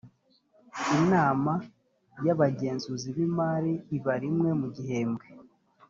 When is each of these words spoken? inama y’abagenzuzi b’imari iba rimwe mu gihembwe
inama 0.97 1.53
y’abagenzuzi 2.25 3.07
b’imari 3.15 3.73
iba 3.97 4.13
rimwe 4.23 4.49
mu 4.61 4.67
gihembwe 4.75 5.25